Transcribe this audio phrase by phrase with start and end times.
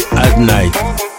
[0.00, 1.10] Hadnight.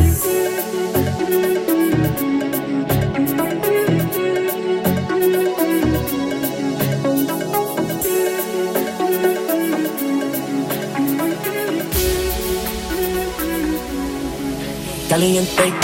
[15.08, 15.74] Caliente.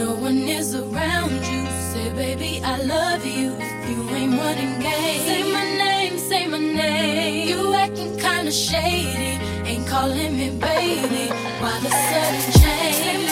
[0.00, 1.66] no one is around you.
[1.92, 3.52] Say, baby, I love you.
[3.58, 7.48] If you ain't running game, say my name, say my name.
[7.48, 11.26] You acting kinda shady, ain't calling me baby.
[11.60, 13.25] While the sudden change?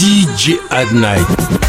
[0.00, 1.68] DJ Hadnight.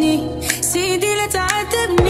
[0.71, 2.00] نفسي دي اللي تعاتبني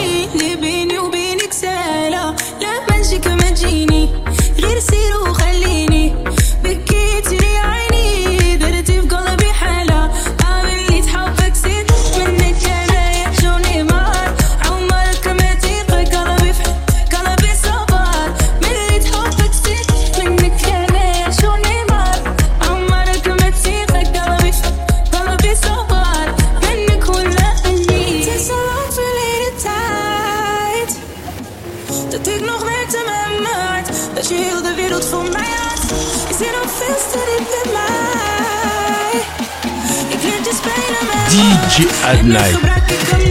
[41.31, 43.30] DJ Hadnight.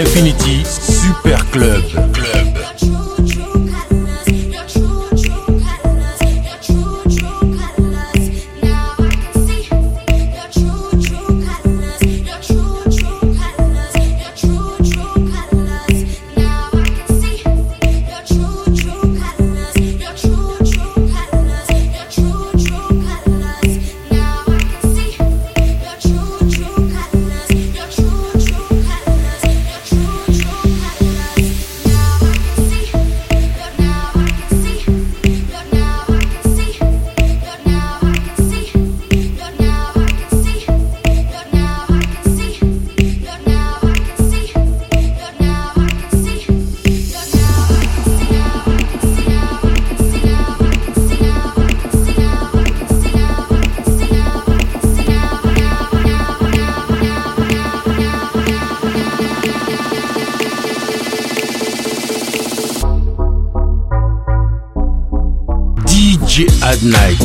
[0.00, 1.82] Infinity Super Club.
[2.14, 2.57] Club.
[66.62, 67.20] at night.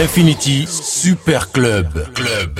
[0.00, 1.88] Infinity Super Club.
[2.14, 2.59] Club.